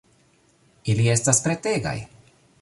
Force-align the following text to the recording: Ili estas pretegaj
Ili 0.93 1.05
estas 1.17 1.43
pretegaj 1.49 1.95